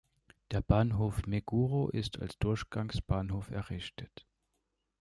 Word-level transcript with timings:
Der 0.49 0.61
Bahnhof 0.61 1.27
Meguro 1.27 1.87
ist 1.89 2.19
als 2.19 2.35
Durchgangsbahnhof 2.39 3.51
errichtet. 3.51 4.25